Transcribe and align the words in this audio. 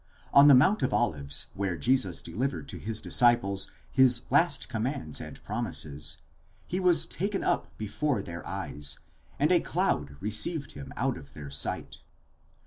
On 0.33 0.47
the 0.47 0.55
mount 0.55 0.81
of 0.81 0.91
Olives, 0.93 1.45
where 1.53 1.77
Jesus 1.77 2.23
delivered 2.23 2.67
to 2.69 2.79
his 2.79 2.99
disciples 3.01 3.69
his 3.91 4.23
last 4.31 4.67
commands 4.67 5.21
and 5.21 5.43
promises, 5.43 6.17
he 6.65 6.79
was 6.79 7.05
taken 7.05 7.43
up 7.43 7.67
before 7.77 8.23
their 8.23 8.43
eyes 8.47 8.97
(ἐπήρθη), 8.99 9.33
and 9.41 9.51
a 9.51 9.59
cloud 9.59 10.17
received 10.19 10.71
him 10.71 10.91
out 10.97 11.19
of 11.19 11.33
their 11.35 11.51
sight. 11.51 11.99